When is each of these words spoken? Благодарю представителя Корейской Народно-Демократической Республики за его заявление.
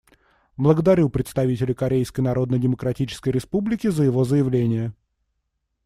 Благодарю 0.57 1.11
представителя 1.11 1.75
Корейской 1.75 2.21
Народно-Демократической 2.21 3.29
Республики 3.29 3.85
за 3.85 4.01
его 4.01 4.23
заявление. 4.23 4.95